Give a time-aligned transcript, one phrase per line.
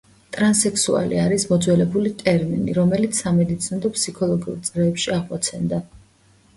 [0.35, 5.87] ტრანსსექსუალი არის მოძველებული ტერმინი, რომელიც სამედიცინო და ფსიქოლოგიურ წრეებში აღმოცენდა.